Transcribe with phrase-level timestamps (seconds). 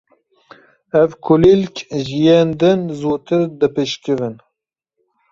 [1.01, 4.35] Ev kulîlk ji yên din zûtir dibişkivin.